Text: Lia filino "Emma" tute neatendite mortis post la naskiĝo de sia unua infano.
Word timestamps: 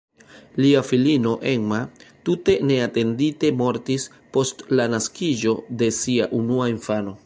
Lia 0.63 0.79
filino 0.87 1.33
"Emma" 1.51 1.81
tute 2.29 2.57
neatendite 2.71 3.53
mortis 3.61 4.09
post 4.39 4.69
la 4.79 4.93
naskiĝo 4.99 5.57
de 5.83 5.95
sia 6.05 6.35
unua 6.43 6.77
infano. 6.79 7.19